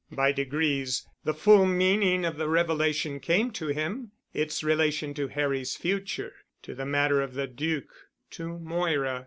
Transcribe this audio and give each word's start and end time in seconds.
By 0.11 0.31
degrees, 0.31 1.07
the 1.25 1.33
full 1.35 1.67
meaning 1.67 2.25
of 2.25 2.37
the 2.37 2.49
revelation 2.49 3.19
came 3.19 3.51
to 3.51 3.67
him—its 3.67 4.63
relation 4.63 5.13
to 5.13 5.27
Harry's 5.27 5.75
future, 5.75 6.33
to 6.63 6.73
the 6.73 6.87
matter 6.87 7.21
of 7.21 7.35
the 7.35 7.45
Duc, 7.45 7.85
to 8.31 8.57
Moira. 8.57 9.19